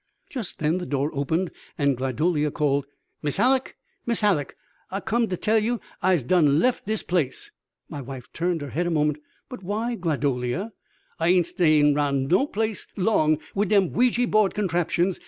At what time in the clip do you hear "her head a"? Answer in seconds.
8.61-8.89